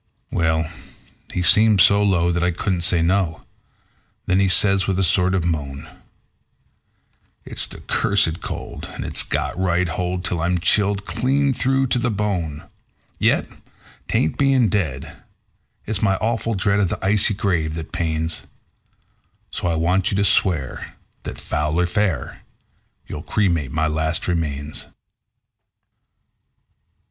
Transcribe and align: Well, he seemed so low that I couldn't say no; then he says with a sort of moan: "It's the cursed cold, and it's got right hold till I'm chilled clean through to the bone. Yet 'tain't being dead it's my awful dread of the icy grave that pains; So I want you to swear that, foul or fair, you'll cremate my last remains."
Well, 0.31 0.67
he 1.31 1.43
seemed 1.43 1.79
so 1.79 2.01
low 2.01 2.31
that 2.31 2.41
I 2.41 2.49
couldn't 2.49 2.81
say 2.81 3.03
no; 3.03 3.43
then 4.25 4.39
he 4.39 4.49
says 4.49 4.87
with 4.87 4.97
a 4.97 5.03
sort 5.03 5.35
of 5.35 5.45
moan: 5.45 5.87
"It's 7.45 7.67
the 7.67 7.81
cursed 7.81 8.41
cold, 8.41 8.89
and 8.95 9.05
it's 9.05 9.21
got 9.21 9.55
right 9.59 9.87
hold 9.87 10.25
till 10.25 10.39
I'm 10.41 10.57
chilled 10.57 11.05
clean 11.05 11.53
through 11.53 11.85
to 11.85 11.99
the 11.99 12.09
bone. 12.09 12.67
Yet 13.19 13.47
'tain't 14.07 14.39
being 14.39 14.69
dead 14.69 15.17
it's 15.85 16.01
my 16.01 16.15
awful 16.15 16.55
dread 16.55 16.79
of 16.79 16.89
the 16.89 17.05
icy 17.05 17.35
grave 17.35 17.75
that 17.75 17.91
pains; 17.91 18.47
So 19.51 19.67
I 19.67 19.75
want 19.75 20.09
you 20.09 20.17
to 20.17 20.25
swear 20.25 20.95
that, 21.25 21.39
foul 21.39 21.79
or 21.79 21.85
fair, 21.85 22.41
you'll 23.05 23.21
cremate 23.21 23.71
my 23.71 23.85
last 23.85 24.27
remains." 24.27 24.87